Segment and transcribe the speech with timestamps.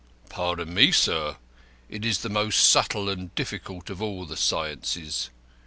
[0.29, 1.37] "Pardon me, sir.
[1.87, 5.29] It is the most subtle and difficult of all the sciences.